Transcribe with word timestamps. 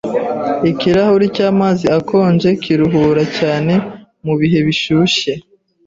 Ikirahuri 0.69 1.25
cyamazi 1.35 1.85
akonje 1.97 2.49
kiruhura 2.63 3.23
cyane 3.37 3.73
mubihe 4.25 4.59
bishyushye. 4.67 5.31